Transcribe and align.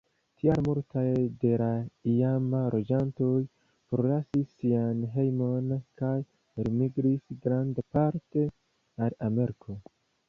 Tial 0.41 0.59
multaj 0.67 1.09
de 1.43 1.49
la 1.61 1.67
iama 2.13 2.61
loĝantoj 2.75 3.35
forlasis 3.91 4.57
sian 4.63 5.05
hejmon 5.19 5.69
kaj 6.03 6.17
elmigris 6.65 7.29
grandparte 7.45 8.49
al 9.07 9.21
Ameriko. 9.31 9.79